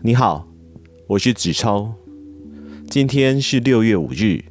[0.00, 0.46] 你好，
[1.08, 1.92] 我是子超。
[2.88, 4.44] 今天是六月五日，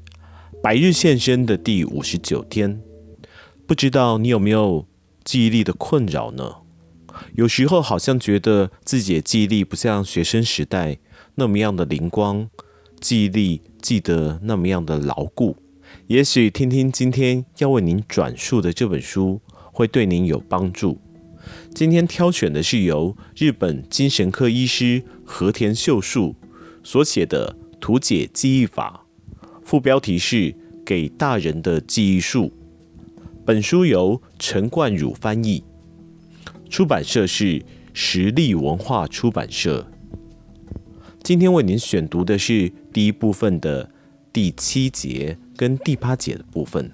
[0.62, 2.82] 百日献身的第五十九天。
[3.66, 4.86] 不知道你有没有
[5.24, 6.58] 记忆力的困扰呢？
[7.34, 10.98] 有时候好像觉得自己的记忆力不像学生时代
[11.36, 12.50] 那么样的灵光，
[13.00, 15.56] 记忆力记得那么样的牢固。
[16.08, 19.40] 也许听听今天要为您转述的这本书，
[19.72, 21.00] 会对您有帮助。
[21.78, 26.36] 今天挑选的是由日本精神科医师和田秀树
[26.84, 29.06] 所写的《图解记忆法》，
[29.64, 32.52] 副标题是“给大人的记忆术”。
[33.46, 35.64] 本书由陈冠儒翻译，
[36.68, 37.64] 出版社是
[37.94, 39.86] 实力文化出版社。
[41.22, 43.92] 今天为您选读的是第一部分的
[44.34, 46.92] 第七节跟第八节的部分。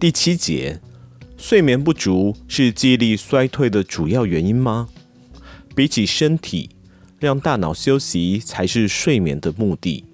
[0.00, 0.80] 第七节。
[1.38, 4.88] 睡眠不足是记忆力衰退的主要原因吗？
[5.74, 6.70] 比起身体，
[7.20, 10.04] 让大脑休息才是睡眠的目的。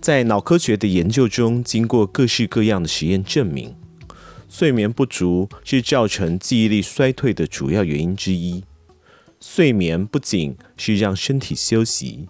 [0.00, 3.74] 在脑科学的研究中，经过各式各样的实验证明，
[4.48, 8.64] 睡眠不足是造成记忆力衰退的主要原因之一。
[9.40, 12.28] 睡眠不仅是让身体休息，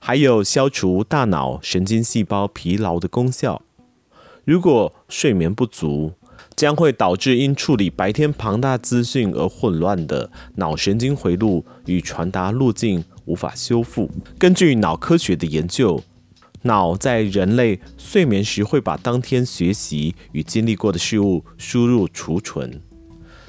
[0.00, 3.62] 还有消除大脑神经细胞疲劳的功效。
[4.44, 6.12] 如果睡眠不足，
[6.56, 14.10] 将会导致因处理白天庞大资讯而混乱的脑神经回路与传达路径无法修复。
[14.38, 16.02] 根据脑科学的研究，
[16.62, 22.80] 脑在人类睡眠时会把当天学习与经历过的事物输入储存。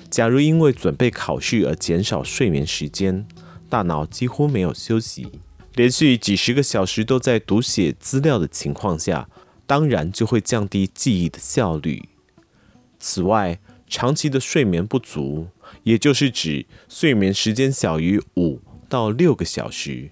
[0.09, 3.25] 假如因为准备考试而减少睡眠时间，
[3.69, 5.27] 大脑几乎没有休息，
[5.75, 9.29] 连续几十个小时都在读写资料的情况下，
[9.65, 12.09] 当然就会降低记忆的效率。
[12.99, 15.47] 此外，长期的睡眠不足，
[15.83, 20.11] 也就是指睡眠时间小于五到六个小时，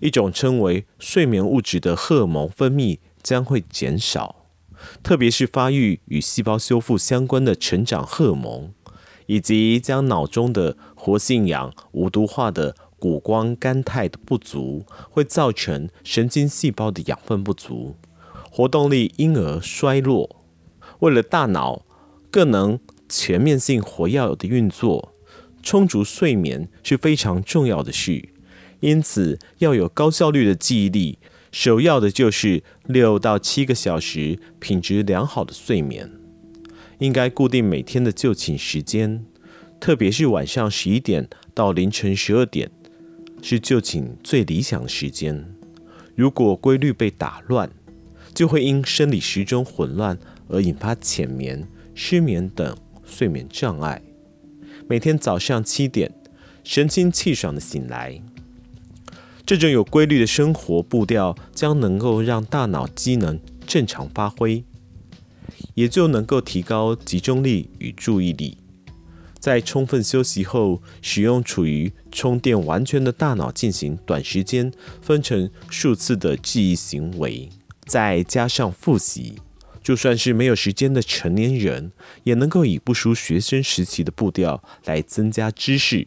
[0.00, 4.46] 一种称为睡眠物质的荷尔蒙分泌将会减少，
[5.02, 8.72] 特别是发育与细胞修复相关的成长荷尔蒙，
[9.26, 17.96] 以及将脑中的活性氧无毒化的谷胱甘肽的不足，会造成神经细胞的养分不足，
[18.50, 20.36] 活动力因而衰弱。
[21.00, 21.84] 为了大脑，
[22.32, 25.12] 更能全面性活跃的运作，
[25.62, 28.30] 充足睡眠是非常重要的事。
[28.80, 31.18] 因此，要有高效率的记忆力，
[31.52, 36.10] 首要的就是六到七个小时品质良好的睡眠。
[36.98, 39.26] 应该固定每天的就寝时间，
[39.78, 42.70] 特别是晚上十一点到凌晨十二点
[43.42, 45.54] 是就寝最理想的时间。
[46.16, 47.70] 如果规律被打乱，
[48.32, 51.68] 就会因生理时钟混乱而引发浅眠。
[51.94, 54.02] 失眠等睡眠障碍，
[54.88, 56.12] 每天早上七点
[56.64, 58.22] 神清气爽的醒来，
[59.44, 64.64] 这种有规律的生活步调将能够让大脑机能正常发挥，
[65.74, 68.58] 也就能够提高集中力与注意力。
[69.38, 77.48] 在充分休息后，使用处于充电完全的大脑进行短时间分成数次的记忆行为，
[77.84, 79.34] 再加上复习。
[79.82, 81.92] 就算是没有时间的成年人，
[82.24, 86.06] 也能够以不输学生时期的步调来增加知识。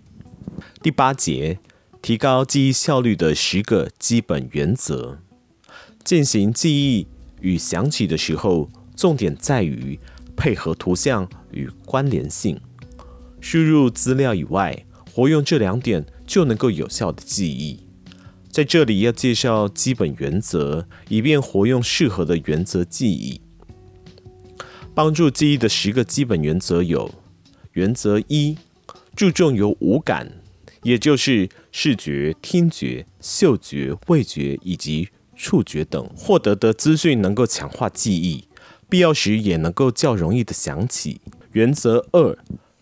[0.81, 1.59] 第八节，
[2.01, 5.19] 提高记忆效率的十个基本原则。
[6.03, 7.07] 进行记忆
[7.41, 9.99] 与想起的时候，重点在于
[10.37, 12.59] 配合图像与关联性。
[13.41, 17.81] 输入资料以外，活用这两点就能够有效的记忆。
[18.49, 23.41] 在这里要介绍基本原则，以便活用适合的原则记忆。
[24.95, 27.11] 帮助记忆的十个基本原则有：
[27.73, 28.57] 原则一，
[29.13, 30.31] 注重由五感，
[30.83, 38.47] 也就是视觉、听觉、嗅觉、味觉以及触觉等获得的资讯能够强化记忆，
[38.87, 41.19] 必要时也能够较容易的想起。
[41.51, 42.37] 原则二，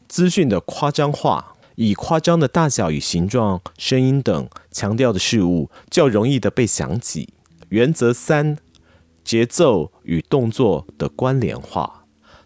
[0.07, 7.29] 资讯的夸张化，以夸张的大小与形状、声音等强调的事物较容易的被想起。
[7.70, 8.59] 原则三，
[9.23, 12.03] 节奏与动作的关联化。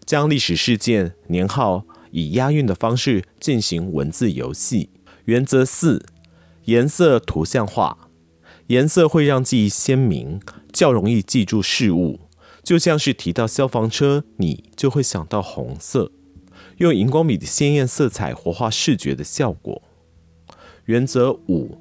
[0.08, 4.90] 将历史事件、年号以押韵的方式进行文字游戏。
[5.26, 6.06] 原则四：
[6.64, 8.10] 颜色图像化，
[8.68, 10.40] 颜色会让记忆鲜明，
[10.72, 12.22] 较容易记住事物。
[12.64, 16.14] 就像是提到消防车，你就会想到红色。
[16.78, 19.82] 用荧光笔的鲜艳色彩活化视觉的效果。
[20.86, 21.78] 原则五：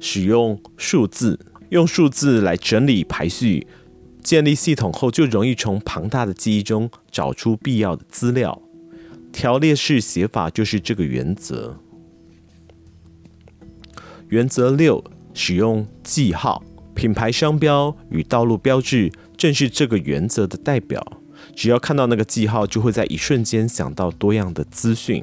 [0.00, 1.38] 使用数字，
[1.68, 3.66] 用数字来整理排序。
[4.26, 8.60] 建立系统后，就容易从庞大的记忆中找出必要的资料。
[9.32, 11.78] 条列式写法就是这个原则。
[14.28, 16.60] 原则六：使用记号。
[16.92, 21.22] 品牌商标与道路标志正是这个原则的代表。
[21.54, 25.22] 只要看到那个记号，就会在一瞬间想到多样的资讯，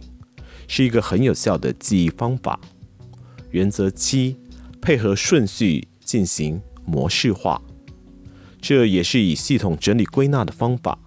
[0.65, 2.57] 是一个很有效的记忆方法。
[3.51, 4.37] 原则七：
[4.79, 7.61] 配合顺序进行模式化，
[8.63, 10.97] 这也是以系统整理归纳的方法。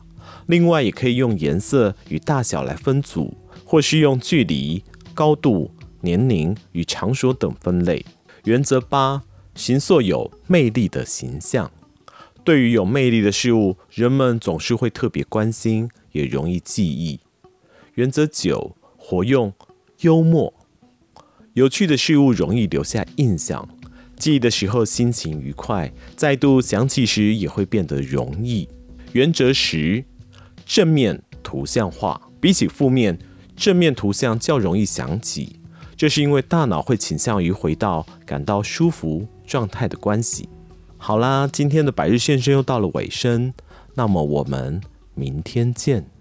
[0.46, 5.70] 另外，也可以用颜色与大小来分组，或是用距离、高度、
[6.02, 8.04] 年龄与场所等分类。
[8.44, 9.22] 原则八。
[9.54, 11.72] 形塑有魅力的形象。
[12.44, 17.20] 对于有魅力的事物，人们总是会特别关心，也容易记忆。
[17.94, 19.54] 原则九：活用
[20.00, 20.52] 幽默。
[21.54, 23.66] 有趣的事物容易留下印象，
[24.16, 28.68] 记忆的时候心情愉快，再度想起时也会变得容易。
[29.12, 30.04] 原则十：
[30.64, 32.20] 正面图像化。
[32.40, 33.18] 比起负面，
[33.56, 35.60] 正面图像较容易想起。
[35.96, 40.48] 这是因为大脑会倾向于回到感到舒服状态的关系。
[40.98, 43.52] 好啦，今天的百日线声又到了尾声，
[43.94, 44.80] 那么我们
[45.14, 46.15] 明天见。